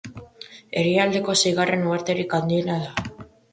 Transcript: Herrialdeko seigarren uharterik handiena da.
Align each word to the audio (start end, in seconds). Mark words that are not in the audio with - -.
Herrialdeko 0.83 1.37
seigarren 1.43 1.85
uharterik 1.91 2.35
handiena 2.41 2.83
da. 2.89 3.25